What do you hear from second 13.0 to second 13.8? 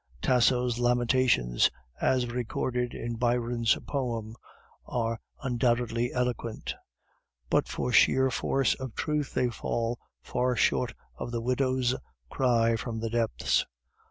depths.